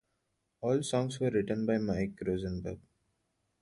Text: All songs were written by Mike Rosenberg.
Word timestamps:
All 0.61 0.81
songs 0.81 1.19
were 1.19 1.29
written 1.29 1.67
by 1.67 1.77
Mike 1.77 2.17
Rosenberg. 2.25 2.79